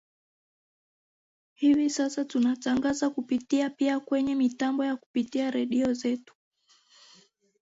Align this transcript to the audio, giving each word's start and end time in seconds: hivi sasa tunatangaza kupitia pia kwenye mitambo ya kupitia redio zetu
hivi 1.53 1.89
sasa 1.89 2.25
tunatangaza 2.25 3.09
kupitia 3.09 3.69
pia 3.69 3.99
kwenye 3.99 4.35
mitambo 4.35 4.85
ya 4.85 4.95
kupitia 4.95 5.51
redio 5.51 5.93
zetu 5.93 6.33